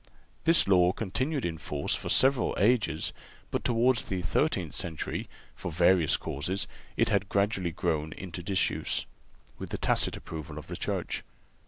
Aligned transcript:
This 0.45 0.67
law 0.67 0.93
continued 0.93 1.45
in 1.45 1.59
force 1.59 1.93
for 1.93 2.09
several 2.09 2.55
ages, 2.57 3.13
but 3.51 3.63
towards 3.63 4.01
the 4.01 4.23
thirteenth 4.23 4.73
century, 4.73 5.29
for 5.53 5.71
various 5.71 6.17
causes, 6.17 6.65
it 6.97 7.09
had 7.09 7.29
gradually 7.29 7.69
grown 7.69 8.11
into 8.13 8.41
disuse, 8.41 9.05
with 9.59 9.69
the 9.69 9.77
tacit 9.77 10.17
approval 10.17 10.57
of 10.57 10.65
the 10.65 10.75
Church. 10.75 11.21